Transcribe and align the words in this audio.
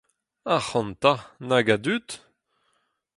Ac’hanta, 0.55 1.13
nag 1.47 1.67
a 1.75 1.77
dud! 1.83 2.07